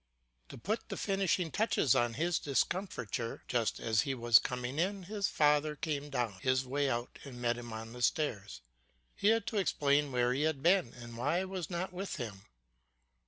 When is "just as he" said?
3.47-4.15